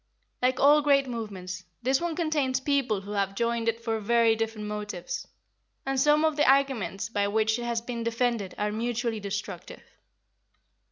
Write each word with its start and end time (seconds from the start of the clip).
Like 0.41 0.59
all 0.59 0.81
great 0.81 1.05
movements, 1.07 1.63
this 1.83 2.01
one 2.01 2.15
contains 2.15 2.59
people 2.59 3.01
who 3.01 3.11
have 3.11 3.35
joined 3.35 3.69
it 3.69 3.79
for 3.83 3.99
very 3.99 4.35
different 4.35 4.65
motives, 4.65 5.27
and 5.85 5.99
some 5.99 6.25
of 6.25 6.37
the 6.37 6.49
arguments 6.49 7.07
by 7.07 7.27
which 7.27 7.59
it 7.59 7.65
has 7.65 7.81
been 7.81 8.01
defended 8.03 8.55
are 8.57 8.71
mutually 8.71 9.19
destructive. 9.19 9.83